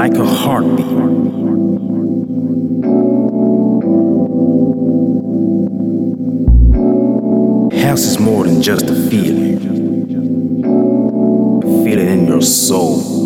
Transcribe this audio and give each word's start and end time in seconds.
like 0.00 0.14
a 0.14 0.24
heartbeat. 0.24 0.86
House 7.82 8.04
is 8.04 8.18
more 8.18 8.44
than 8.44 8.62
just 8.62 8.86
a 8.86 8.94
feeling. 9.10 9.60
Feel 11.84 11.98
it 11.98 12.08
in 12.08 12.26
your 12.26 12.40
soul. 12.40 13.19